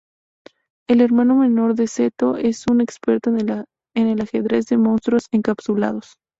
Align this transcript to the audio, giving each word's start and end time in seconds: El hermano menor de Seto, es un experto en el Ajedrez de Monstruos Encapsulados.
El 0.89 1.01
hermano 1.01 1.35
menor 1.35 1.75
de 1.75 1.85
Seto, 1.85 2.35
es 2.37 2.65
un 2.65 2.81
experto 2.81 3.29
en 3.29 3.51
el 4.07 4.19
Ajedrez 4.23 4.65
de 4.65 4.77
Monstruos 4.79 5.27
Encapsulados. 5.31 6.15